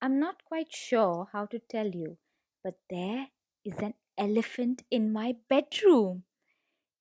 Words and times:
I'm 0.00 0.18
not 0.18 0.44
quite 0.44 0.72
sure 0.72 1.28
how 1.32 1.46
to 1.46 1.58
tell 1.58 1.88
you, 1.88 2.18
but 2.62 2.78
there 2.90 3.28
is 3.64 3.78
an 3.78 3.94
elephant 4.16 4.82
in 4.90 5.12
my 5.12 5.36
bedroom. 5.48 6.24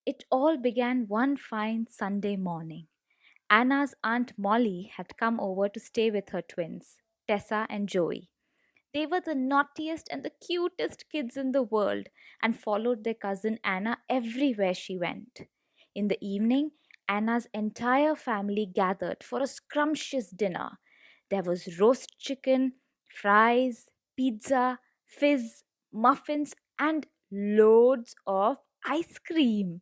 It 0.06 0.24
all 0.32 0.58
began 0.58 1.08
one 1.08 1.38
fine 1.38 1.88
Sunday 1.88 2.36
morning. 2.38 2.88
Anna's 3.50 3.96
Aunt 4.04 4.34
Molly 4.38 4.92
had 4.98 5.18
come 5.18 5.40
over 5.40 5.70
to 5.70 5.80
stay 5.80 6.12
with 6.12 6.30
her 6.30 6.42
twins, 6.42 6.98
Tessa 7.28 7.68
and 7.70 7.90
Joey. 7.90 8.30
They 8.94 9.06
were 9.06 9.22
the 9.22 9.36
naughtiest 9.36 10.08
and 10.12 10.24
the 10.24 10.32
cutest 10.32 11.10
kids 11.12 11.38
in 11.38 11.52
the 11.52 11.64
world 11.64 12.08
and 12.42 12.60
followed 12.60 13.04
their 13.04 13.14
cousin 13.14 13.60
Anna 13.64 14.00
everywhere 14.10 14.74
she 14.74 14.98
went. 14.98 15.42
In 15.94 16.08
the 16.08 16.18
evening, 16.22 16.72
Anna's 17.08 17.48
entire 17.54 18.16
family 18.16 18.66
gathered 18.66 19.24
for 19.24 19.42
a 19.42 19.48
scrumptious 19.48 20.30
dinner. 20.32 20.80
There 21.30 21.44
was 21.44 21.80
roast 21.80 22.18
chicken, 22.20 22.74
fries, 23.16 23.90
pizza, 24.18 24.80
fizz, 25.06 25.64
muffins, 25.94 26.54
and 26.80 27.08
loads 27.32 28.16
of 28.28 28.58
ice 28.86 29.18
cream. 29.20 29.82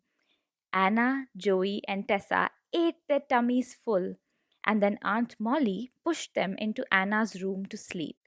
Anna, 0.73 1.28
Joey, 1.38 1.82
and 1.88 2.08
Tessa 2.08 2.52
ate 2.73 2.98
their 3.08 3.22
tummies 3.22 3.73
full, 3.76 4.16
and 4.66 4.84
then 4.84 5.00
Aunt 5.04 5.36
Molly 5.40 5.92
pushed 6.04 6.36
them 6.36 6.56
into 6.58 6.86
Anna's 6.94 7.42
room 7.42 7.66
to 7.68 7.78
sleep. 7.78 8.18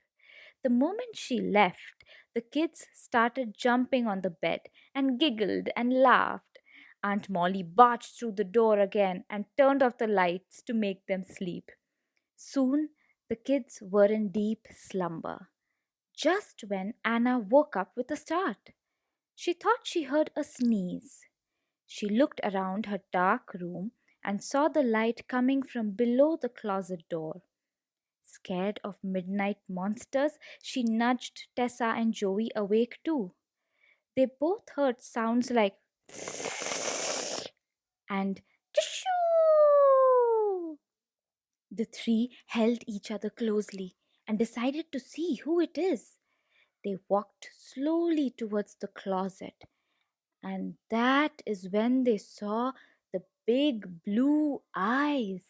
The 0.63 0.71
moment 0.71 1.17
she 1.17 1.41
left, 1.41 2.05
the 2.35 2.43
kids 2.43 2.87
started 2.95 3.57
jumping 3.57 4.07
on 4.07 4.21
the 4.21 4.31
bed 4.31 4.61
and 4.95 5.19
giggled 5.19 5.71
and 5.77 5.93
laughed. 5.95 6.59
Aunt 7.03 7.31
Molly 7.31 7.63
barged 7.63 8.19
through 8.19 8.33
the 8.33 8.45
door 8.45 8.79
again 8.79 9.25
and 9.31 9.47
turned 9.57 9.83
off 9.83 9.99
the 9.99 10.07
lights 10.07 10.61
to 10.63 10.75
make 10.75 11.07
them 11.07 11.25
sleep. 11.25 11.71
Soon 12.37 12.91
the 13.29 13.37
kids 13.37 13.83
were 13.83 14.07
in 14.07 14.29
deep 14.29 14.67
slumber. 14.73 15.49
Just 16.15 16.65
when 16.69 16.95
Anna 17.05 17.39
woke 17.39 17.77
up 17.77 17.93
with 17.97 18.11
a 18.11 18.17
start, 18.17 18.71
she 19.35 19.53
thought 19.53 19.81
she 19.85 20.05
heard 20.05 20.31
a 20.37 20.45
sneeze. 20.45 21.27
She 21.87 22.09
looked 22.09 22.41
around 22.43 22.87
her 22.87 23.01
dark 23.13 23.55
room 23.55 23.93
and 24.25 24.43
saw 24.43 24.69
the 24.69 24.83
light 24.83 25.29
coming 25.29 25.63
from 25.63 25.91
below 25.91 26.37
the 26.41 26.49
closet 26.49 27.05
door. 27.09 27.43
Scared 28.23 28.81
of 28.83 28.97
midnight 29.03 29.59
monsters, 29.69 30.33
she 30.63 30.83
nudged 30.83 31.49
Tessa 31.55 31.95
and 31.97 32.13
Joey 32.13 32.51
awake 32.57 32.99
too. 33.05 33.33
They 34.17 34.27
both 34.27 34.69
heard 34.75 35.01
sounds 35.01 35.51
like 35.51 35.77
and 38.09 38.41
The 41.77 41.85
three 41.85 42.31
held 42.47 42.79
each 42.87 43.11
other 43.11 43.29
closely 43.29 43.97
and 44.27 44.39
decided 44.39 44.91
to 44.93 44.99
see 44.99 45.35
who 45.35 45.61
it 45.61 45.77
is. 45.77 46.17
They 46.83 46.97
walked 47.07 47.51
slowly 47.55 48.31
towards 48.31 48.77
the 48.77 48.87
closet, 48.89 49.65
and 50.43 50.79
that 50.89 51.43
is 51.45 51.69
when 51.69 52.05
they 52.05 52.17
saw 52.17 52.73
the 53.13 53.25
big 53.47 54.03
blue 54.05 54.63
eyes, 54.75 55.45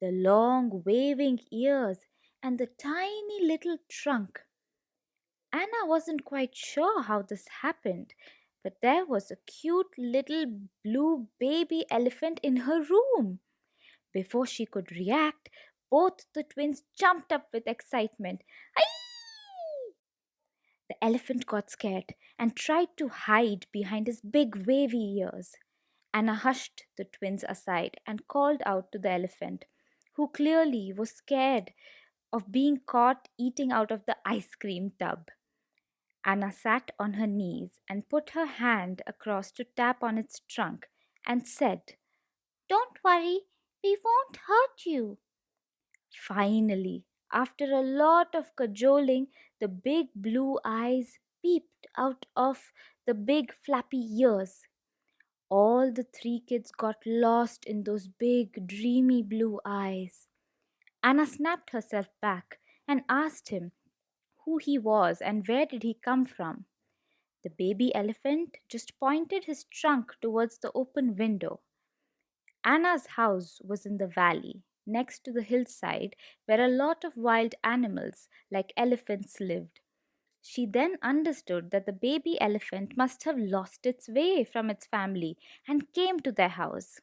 the 0.00 0.12
long 0.12 0.84
waving 0.84 1.40
ears, 1.50 1.98
and 2.40 2.56
the 2.56 2.68
tiny 2.68 3.44
little 3.44 3.78
trunk. 3.88 4.38
Anna 5.52 5.86
wasn't 5.86 6.24
quite 6.24 6.54
sure 6.54 7.02
how 7.02 7.22
this 7.22 7.48
happened, 7.62 8.14
but 8.62 8.80
there 8.80 9.04
was 9.04 9.32
a 9.32 9.42
cute 9.46 9.92
little 9.98 10.46
blue 10.84 11.26
baby 11.40 11.84
elephant 11.90 12.38
in 12.44 12.58
her 12.58 12.80
room. 12.82 13.40
Before 14.12 14.46
she 14.46 14.66
could 14.66 14.92
react, 14.92 15.48
both 15.90 16.26
the 16.34 16.42
twins 16.42 16.82
jumped 16.98 17.32
up 17.32 17.48
with 17.52 17.66
excitement. 17.66 18.42
Aye! 18.76 19.92
The 20.88 21.04
elephant 21.04 21.46
got 21.46 21.70
scared 21.70 22.14
and 22.38 22.56
tried 22.56 22.96
to 22.96 23.08
hide 23.08 23.66
behind 23.72 24.06
his 24.06 24.20
big 24.20 24.66
wavy 24.66 25.18
ears. 25.18 25.54
Anna 26.14 26.34
hushed 26.34 26.84
the 26.96 27.04
twins 27.04 27.44
aside 27.46 27.98
and 28.06 28.26
called 28.28 28.62
out 28.64 28.90
to 28.92 28.98
the 28.98 29.10
elephant, 29.10 29.66
who 30.14 30.28
clearly 30.28 30.92
was 30.92 31.10
scared 31.10 31.72
of 32.32 32.50
being 32.50 32.80
caught 32.86 33.28
eating 33.38 33.72
out 33.72 33.90
of 33.90 34.06
the 34.06 34.16
ice 34.24 34.54
cream 34.54 34.92
tub. 34.98 35.28
Anna 36.24 36.52
sat 36.52 36.90
on 36.98 37.14
her 37.14 37.26
knees 37.26 37.80
and 37.88 38.08
put 38.08 38.30
her 38.30 38.46
hand 38.46 39.02
across 39.06 39.52
to 39.52 39.64
tap 39.64 40.02
on 40.02 40.18
its 40.18 40.40
trunk 40.48 40.88
and 41.26 41.46
said, 41.46 41.80
Don't 42.68 42.98
worry, 43.04 43.40
we 43.82 43.96
won't 44.04 44.36
hurt 44.46 44.86
you. 44.86 45.18
Finally, 46.14 47.06
after 47.32 47.64
a 47.72 47.80
lot 47.82 48.34
of 48.34 48.54
cajoling, 48.56 49.28
the 49.58 49.68
big 49.68 50.08
blue 50.14 50.58
eyes 50.64 51.18
peeped 51.42 51.86
out 51.96 52.26
of 52.36 52.72
the 53.06 53.14
big 53.14 53.54
flappy 53.54 54.00
ears. 54.20 54.66
All 55.50 55.92
the 55.92 56.04
three 56.04 56.40
kids 56.40 56.72
got 56.72 57.06
lost 57.06 57.64
in 57.66 57.84
those 57.84 58.08
big, 58.08 58.66
dreamy 58.66 59.22
blue 59.22 59.60
eyes. 59.64 60.28
Anna 61.02 61.26
snapped 61.26 61.70
herself 61.70 62.08
back 62.20 62.60
and 62.88 63.04
asked 63.08 63.50
him 63.50 63.72
who 64.44 64.58
he 64.58 64.78
was 64.78 65.22
and 65.22 65.46
where 65.48 65.66
did 65.66 65.82
he 65.84 65.94
come 65.94 66.26
from. 66.26 66.66
The 67.42 67.50
baby 67.50 67.94
elephant 67.94 68.58
just 68.68 68.98
pointed 69.00 69.46
his 69.46 69.64
trunk 69.64 70.14
towards 70.20 70.58
the 70.58 70.72
open 70.74 71.16
window. 71.16 71.60
Anna's 72.68 73.06
house 73.06 73.62
was 73.64 73.86
in 73.86 73.96
the 73.96 74.06
valley, 74.06 74.62
next 74.86 75.24
to 75.24 75.32
the 75.32 75.42
hillside 75.42 76.14
where 76.44 76.60
a 76.60 76.68
lot 76.68 77.02
of 77.02 77.16
wild 77.16 77.54
animals 77.64 78.28
like 78.50 78.74
elephants 78.76 79.40
lived. 79.40 79.80
She 80.42 80.66
then 80.66 80.98
understood 81.02 81.70
that 81.70 81.86
the 81.86 81.94
baby 81.94 82.38
elephant 82.40 82.94
must 82.94 83.24
have 83.24 83.38
lost 83.38 83.86
its 83.86 84.06
way 84.06 84.44
from 84.44 84.68
its 84.68 84.86
family 84.86 85.38
and 85.66 85.92
came 85.94 86.20
to 86.20 86.30
their 86.30 86.50
house. 86.50 87.00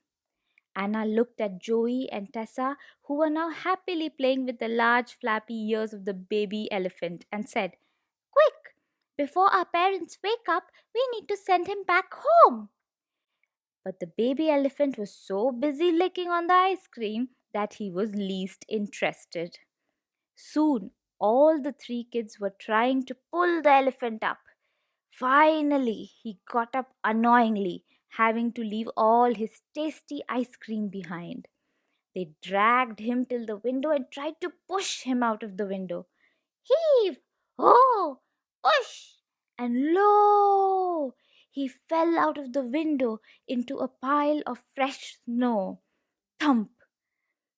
Anna 0.75 1.03
looked 1.03 1.41
at 1.41 1.57
Joey 1.57 2.07
and 2.11 2.31
Tessa, 2.31 2.77
who 3.05 3.15
were 3.15 3.31
now 3.31 3.49
happily 3.49 4.11
playing 4.11 4.45
with 4.45 4.59
the 4.59 4.67
large 4.67 5.15
flappy 5.15 5.69
ears 5.71 5.93
of 5.93 6.05
the 6.05 6.13
baby 6.13 6.71
elephant, 6.71 7.25
and 7.31 7.49
said, 7.49 7.75
Quick! 8.31 8.75
Before 9.17 9.51
our 9.51 9.65
parents 9.65 10.19
wake 10.23 10.47
up, 10.47 10.71
we 10.93 11.07
need 11.13 11.27
to 11.29 11.35
send 11.37 11.67
him 11.67 11.83
back 11.85 12.13
home. 12.13 12.69
But 13.85 13.99
the 13.99 14.07
baby 14.07 14.49
elephant 14.49 14.97
was 14.97 15.13
so 15.13 15.51
busy 15.51 15.91
licking 15.91 16.29
on 16.29 16.47
the 16.47 16.55
ice 16.55 16.87
cream 16.87 17.29
that 17.53 17.75
he 17.75 17.91
was 17.91 18.15
least 18.15 18.65
interested. 18.67 19.59
Soon, 20.35 20.91
all 21.19 21.61
the 21.61 21.71
three 21.71 22.07
kids 22.11 22.39
were 22.39 22.55
trying 22.59 23.05
to 23.05 23.15
pull 23.31 23.61
the 23.61 23.71
elephant 23.71 24.23
up. 24.23 24.39
Finally, 25.11 26.11
he 26.21 26.39
got 26.51 26.75
up 26.75 26.95
annoyingly 27.03 27.85
having 28.17 28.51
to 28.53 28.63
leave 28.63 28.89
all 28.97 29.33
his 29.33 29.61
tasty 29.73 30.23
ice 30.27 30.55
cream 30.55 30.87
behind. 30.89 31.47
They 32.15 32.31
dragged 32.41 32.99
him 32.99 33.25
till 33.25 33.45
the 33.45 33.57
window 33.57 33.91
and 33.91 34.09
tried 34.11 34.41
to 34.41 34.53
push 34.67 35.03
him 35.03 35.21
out 35.21 35.43
of 35.43 35.57
the 35.57 35.67
window. 35.67 36.07
Heave! 36.63 37.19
Ho! 37.59 38.19
Push! 38.63 39.15
And 39.57 39.93
lo! 39.93 41.13
He 41.55 41.69
fell 41.69 42.19
out 42.19 42.37
of 42.37 42.51
the 42.51 42.63
window 42.63 43.21
into 43.47 43.77
a 43.77 43.87
pile 43.87 44.41
of 44.45 44.59
fresh 44.75 45.19
snow. 45.23 45.79
Thump! 46.37 46.71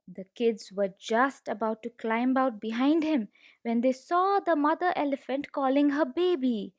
The 0.07 0.25
kids 0.35 0.71
were 0.71 0.93
just 0.99 1.47
about 1.47 1.81
to 1.81 1.89
climb 1.89 2.37
out 2.37 2.59
behind 2.59 3.01
him 3.01 3.29
when 3.63 3.81
they 3.81 3.93
saw 3.93 4.39
the 4.39 4.55
mother 4.55 4.93
elephant 4.95 5.51
calling 5.51 5.89
her 5.89 6.05
baby. 6.05 6.75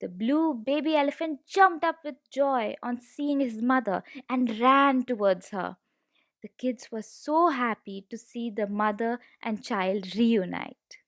The 0.00 0.08
blue 0.08 0.54
baby 0.54 0.96
elephant 0.96 1.40
jumped 1.46 1.84
up 1.84 1.98
with 2.02 2.30
joy 2.30 2.76
on 2.82 2.98
seeing 2.98 3.40
his 3.40 3.60
mother 3.60 4.02
and 4.30 4.58
ran 4.58 5.04
towards 5.04 5.50
her. 5.50 5.76
The 6.40 6.48
kids 6.48 6.90
were 6.90 7.02
so 7.02 7.50
happy 7.50 8.06
to 8.08 8.16
see 8.16 8.48
the 8.48 8.66
mother 8.66 9.20
and 9.42 9.62
child 9.62 10.16
reunite. 10.16 11.03